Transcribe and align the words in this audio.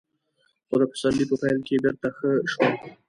خو 0.67 0.75
د 0.81 0.83
پسرلي 0.91 1.25
په 1.29 1.35
پيل 1.41 1.57
کې 1.67 1.81
بېرته 1.83 2.07
ښه 2.17 2.29
شول. 2.51 2.71